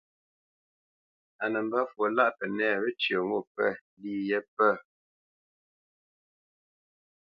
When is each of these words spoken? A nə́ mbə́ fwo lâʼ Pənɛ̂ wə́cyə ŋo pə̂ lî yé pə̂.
A 1.43 1.45
nə́ 1.51 1.61
mbə́ 1.67 1.81
fwo 1.91 2.03
lâʼ 2.15 2.33
Pənɛ̂ 2.37 2.69
wə́cyə 2.81 3.17
ŋo 3.27 3.39
pə̂ 3.53 3.67
lî 4.01 4.11
yé 4.29 4.39
pə̂. 4.55 4.71